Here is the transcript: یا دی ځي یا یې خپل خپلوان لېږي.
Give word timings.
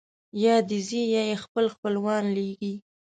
یا 0.43 0.55
دی 0.69 0.79
ځي 0.87 1.01
یا 1.13 1.23
یې 1.29 1.37
خپل 1.43 1.65
خپلوان 1.73 2.23
لېږي. 2.35 2.73